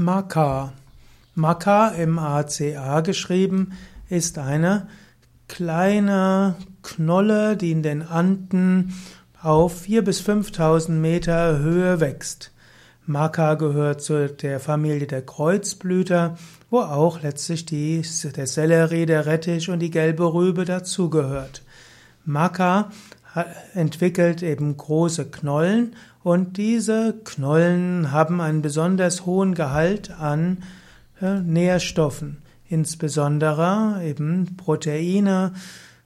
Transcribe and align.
Maca. 0.00 0.72
Maca, 1.34 1.90
M-A-C-A 1.90 3.02
geschrieben, 3.02 3.72
ist 4.08 4.38
eine 4.38 4.88
kleine 5.46 6.56
Knolle, 6.82 7.54
die 7.58 7.70
in 7.70 7.82
den 7.82 8.00
Anden 8.02 8.94
auf 9.42 9.82
4.000 9.82 10.02
bis 10.02 10.22
5.000 10.22 10.92
Meter 10.92 11.58
Höhe 11.58 12.00
wächst. 12.00 12.50
Maca 13.04 13.54
gehört 13.54 14.00
zu 14.00 14.28
der 14.28 14.58
Familie 14.58 15.06
der 15.06 15.20
Kreuzblüter, 15.20 16.38
wo 16.70 16.80
auch 16.80 17.20
letztlich 17.20 17.66
die, 17.66 18.02
der 18.34 18.46
Sellerie, 18.46 19.04
der 19.04 19.26
Rettich 19.26 19.68
und 19.68 19.80
die 19.80 19.90
gelbe 19.90 20.32
Rübe 20.32 20.64
dazugehört. 20.64 21.62
Maca 22.24 22.90
entwickelt 23.74 24.42
eben 24.42 24.76
große 24.76 25.26
Knollen 25.30 25.94
und 26.22 26.56
diese 26.56 27.14
Knollen 27.24 28.12
haben 28.12 28.40
einen 28.40 28.62
besonders 28.62 29.24
hohen 29.26 29.54
Gehalt 29.54 30.10
an 30.10 30.58
äh, 31.20 31.40
Nährstoffen, 31.40 32.42
insbesondere 32.68 34.00
eben 34.04 34.56
Proteine, 34.56 35.52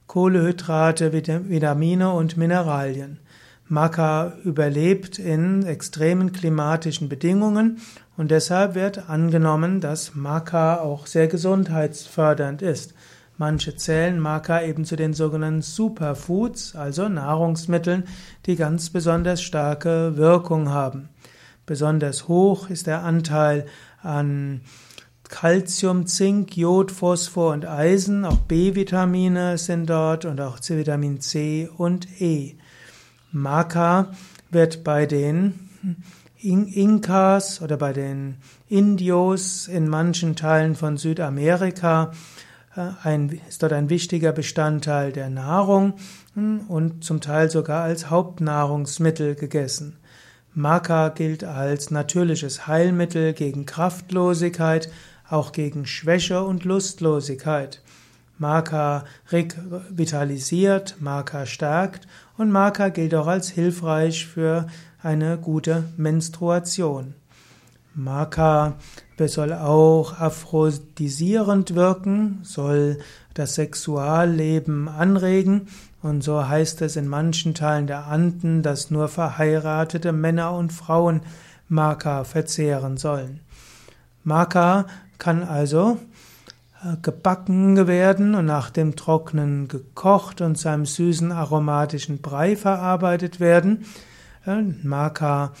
Kohlehydrate, 0.07 1.11
Vitamine 1.13 2.11
und 2.11 2.37
Mineralien. 2.37 3.19
Maca 3.67 4.33
überlebt 4.43 5.17
in 5.17 5.65
extremen 5.65 6.31
klimatischen 6.31 7.09
Bedingungen 7.09 7.79
und 8.15 8.29
deshalb 8.29 8.75
wird 8.75 9.09
angenommen, 9.09 9.81
dass 9.81 10.13
Maca 10.13 10.77
auch 10.77 11.07
sehr 11.07 11.27
gesundheitsfördernd 11.27 12.61
ist. 12.61 12.93
Manche 13.37 13.75
zählen 13.75 14.17
Maca 14.17 14.61
eben 14.61 14.85
zu 14.85 14.95
den 14.95 15.13
sogenannten 15.13 15.61
Superfoods, 15.61 16.75
also 16.75 17.09
Nahrungsmitteln, 17.09 18.05
die 18.45 18.55
ganz 18.55 18.89
besonders 18.89 19.41
starke 19.41 20.15
Wirkung 20.15 20.69
haben. 20.69 21.09
Besonders 21.65 22.27
hoch 22.27 22.69
ist 22.69 22.87
der 22.87 23.03
Anteil 23.03 23.65
an 24.01 24.61
Calcium, 25.27 26.05
Zink, 26.05 26.55
Jod, 26.55 26.91
Phosphor 26.91 27.51
und 27.53 27.65
Eisen, 27.65 28.23
auch 28.23 28.37
B-Vitamine 28.37 29.57
sind 29.57 29.89
dort 29.89 30.23
und 30.25 30.39
auch 30.39 30.59
Vitamin 30.61 31.19
C 31.19 31.69
und 31.75 32.21
E. 32.21 32.55
Maca 33.31 34.13
wird 34.49 34.83
bei 34.83 35.05
den 35.05 35.69
Inkas 36.41 37.61
oder 37.61 37.75
bei 37.75 37.91
den 37.91 38.37
Indios 38.69 39.67
in 39.67 39.89
manchen 39.89 40.35
Teilen 40.35 40.75
von 40.75 40.97
Südamerika 40.97 42.11
ein, 42.75 43.39
ist 43.47 43.63
dort 43.63 43.73
ein 43.73 43.89
wichtiger 43.89 44.31
Bestandteil 44.31 45.11
der 45.11 45.29
Nahrung 45.29 45.93
hm, 46.33 46.61
und 46.67 47.03
zum 47.03 47.21
Teil 47.21 47.49
sogar 47.49 47.83
als 47.83 48.09
Hauptnahrungsmittel 48.09 49.35
gegessen. 49.35 49.97
Maca 50.53 51.09
gilt 51.09 51.43
als 51.43 51.91
natürliches 51.91 52.67
Heilmittel 52.67 53.33
gegen 53.33 53.65
Kraftlosigkeit, 53.65 54.89
auch 55.29 55.51
gegen 55.51 55.85
Schwäche 55.85 56.43
und 56.43 56.63
Lustlosigkeit. 56.63 57.81
Maca 58.37 59.05
revitalisiert, 59.29 60.95
Maca 60.99 61.45
stärkt 61.45 62.07
und 62.37 62.51
Maca 62.51 62.89
gilt 62.89 63.15
auch 63.15 63.27
als 63.27 63.49
hilfreich 63.49 64.27
für 64.27 64.67
eine 65.01 65.37
gute 65.37 65.85
Menstruation. 65.97 67.15
Maca 67.93 68.75
soll 69.17 69.53
auch 69.53 70.19
aphrodisierend 70.19 71.75
wirken, 71.75 72.39
soll 72.43 72.99
das 73.33 73.55
Sexualleben 73.55 74.87
anregen 74.87 75.67
und 76.01 76.23
so 76.23 76.47
heißt 76.47 76.81
es 76.83 76.95
in 76.97 77.07
manchen 77.07 77.53
Teilen 77.53 77.87
der 77.87 78.05
Anden, 78.07 78.61
dass 78.61 78.91
nur 78.91 79.07
verheiratete 79.07 80.11
Männer 80.11 80.53
und 80.53 80.71
Frauen 80.71 81.21
Maca 81.67 82.23
verzehren 82.23 82.97
sollen. 82.97 83.39
Maca 84.23 84.85
kann 85.17 85.43
also 85.43 85.97
äh, 86.83 86.97
gebacken 87.01 87.87
werden 87.87 88.35
und 88.35 88.45
nach 88.45 88.69
dem 88.69 88.95
Trocknen 88.95 89.67
gekocht 89.67 90.41
und 90.41 90.57
zu 90.57 90.69
einem 90.69 90.85
süßen 90.85 91.31
aromatischen 91.31 92.21
Brei 92.21 92.55
verarbeitet 92.55 93.39
werden. 93.39 93.85
Äh, 94.45 94.61
Maca 94.83 95.53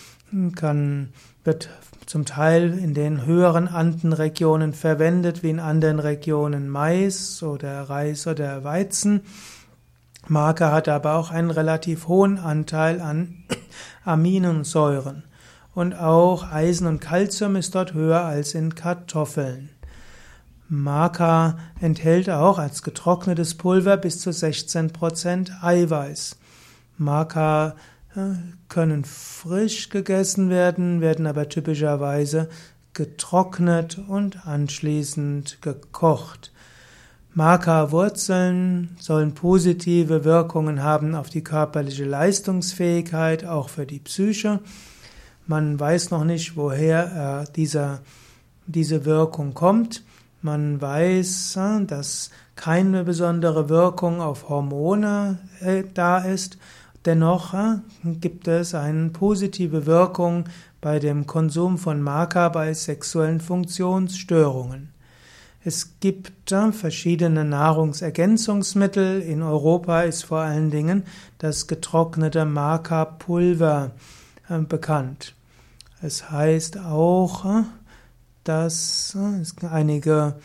kann, 0.55 1.09
wird 1.45 1.69
zum 2.05 2.25
Teil 2.25 2.77
in 2.77 2.93
den 2.93 3.25
höheren 3.25 3.67
Andenregionen 3.67 4.73
verwendet, 4.73 5.43
wie 5.43 5.49
in 5.49 5.59
anderen 5.59 5.99
Regionen 5.99 6.69
Mais 6.69 7.41
oder 7.41 7.83
Reis 7.83 8.27
oder 8.27 8.63
Weizen. 8.63 9.21
Maca 10.27 10.71
hat 10.71 10.89
aber 10.89 11.15
auch 11.15 11.31
einen 11.31 11.51
relativ 11.51 12.07
hohen 12.07 12.39
Anteil 12.39 12.99
an 12.99 13.43
Aminosäuren. 14.05 15.23
Und 15.73 15.93
auch 15.93 16.51
Eisen 16.51 16.87
und 16.87 16.99
Calcium 16.99 17.55
ist 17.55 17.75
dort 17.75 17.93
höher 17.93 18.21
als 18.21 18.53
in 18.55 18.75
Kartoffeln. 18.75 19.69
Maca 20.67 21.57
enthält 21.79 22.29
auch 22.29 22.57
als 22.57 22.81
getrocknetes 22.81 23.55
Pulver 23.55 23.97
bis 23.97 24.19
zu 24.19 24.31
16% 24.31 25.61
Eiweiß. 25.61 26.37
Maca 26.97 27.75
können 28.69 29.05
frisch 29.05 29.89
gegessen 29.89 30.49
werden, 30.49 31.01
werden 31.01 31.27
aber 31.27 31.49
typischerweise 31.49 32.49
getrocknet 32.93 33.99
und 34.07 34.47
anschließend 34.47 35.61
gekocht. 35.61 36.51
Maca-Wurzeln 37.33 38.95
sollen 38.97 39.33
positive 39.33 40.23
Wirkungen 40.23 40.81
haben 40.81 41.15
auf 41.15 41.29
die 41.29 41.43
körperliche 41.43 42.05
Leistungsfähigkeit, 42.05 43.45
auch 43.45 43.67
für 43.67 43.85
die 43.85 43.99
Psyche. 43.99 44.61
Man 45.45 45.77
weiß 45.77 46.11
noch 46.11 46.23
nicht, 46.23 46.55
woher 46.55 47.43
äh, 47.45 47.53
dieser, 47.53 47.99
diese 48.67 49.03
Wirkung 49.03 49.53
kommt. 49.53 50.03
Man 50.41 50.81
weiß, 50.81 51.57
äh, 51.57 51.85
dass 51.85 52.29
keine 52.55 53.03
besondere 53.03 53.67
Wirkung 53.67 54.21
auf 54.21 54.47
Hormone 54.47 55.39
äh, 55.59 55.83
da 55.93 56.19
ist 56.19 56.57
Dennoch 57.05 57.53
äh, 57.53 57.77
gibt 58.03 58.47
es 58.47 58.73
eine 58.73 59.09
positive 59.09 59.85
Wirkung 59.85 60.45
bei 60.81 60.97
dem 60.99 61.27
Konsum 61.27 61.77
von 61.77 62.01
Maca 62.01 62.49
bei 62.49 62.73
sexuellen 62.73 63.41
Funktionsstörungen. 63.41 64.89
Es 65.63 65.99
gibt 65.99 66.51
äh, 66.51 66.71
verschiedene 66.71 67.45
Nahrungsergänzungsmittel. 67.45 69.21
In 69.21 69.43
Europa 69.43 70.01
ist 70.01 70.23
vor 70.23 70.39
allen 70.39 70.71
Dingen 70.71 71.03
das 71.37 71.67
getrocknete 71.67 72.45
Maca-Pulver 72.45 73.91
äh, 74.49 74.59
bekannt. 74.59 75.35
Es 76.01 76.29
heißt 76.29 76.79
auch, 76.79 77.63
dass 78.43 79.15
es 79.41 79.55
einige, 79.63 80.35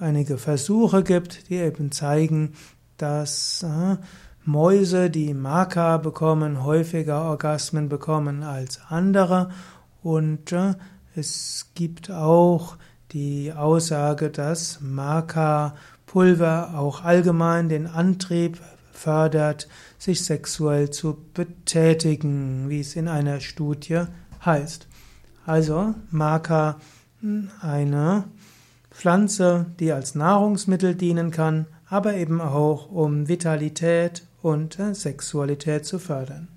einige 0.00 0.38
Versuche 0.38 1.02
gibt, 1.02 1.50
die 1.50 1.56
eben 1.56 1.92
zeigen, 1.92 2.54
dass 2.96 3.66
Mäuse, 4.46 5.10
die 5.10 5.34
Maka 5.34 5.96
bekommen, 5.98 6.62
häufiger 6.62 7.22
Orgasmen 7.22 7.88
bekommen 7.88 8.44
als 8.44 8.80
andere. 8.88 9.50
Und 10.02 10.52
äh, 10.52 10.74
es 11.16 11.72
gibt 11.74 12.10
auch 12.12 12.76
die 13.10 13.52
Aussage, 13.52 14.30
dass 14.30 14.80
Maka-Pulver 14.80 16.74
auch 16.78 17.02
allgemein 17.02 17.68
den 17.68 17.88
Antrieb 17.88 18.60
fördert, 18.92 19.68
sich 19.98 20.24
sexuell 20.24 20.90
zu 20.90 21.18
betätigen, 21.34 22.68
wie 22.68 22.80
es 22.80 22.94
in 22.94 23.08
einer 23.08 23.40
Studie 23.40 24.02
heißt. 24.44 24.86
Also 25.44 25.94
Maka 26.10 26.76
hm, 27.20 27.50
eine 27.60 28.24
Pflanze, 28.90 29.66
die 29.80 29.92
als 29.92 30.14
Nahrungsmittel 30.14 30.94
dienen 30.94 31.30
kann, 31.30 31.66
aber 31.88 32.14
eben 32.14 32.40
auch 32.40 32.90
um 32.90 33.28
Vitalität 33.28 34.22
und 34.46 34.78
Sexualität 34.92 35.84
zu 35.84 35.98
fördern. 35.98 36.55